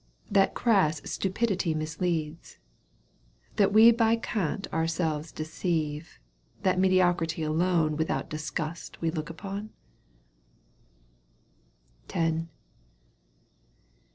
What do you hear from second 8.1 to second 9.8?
disgust we look upon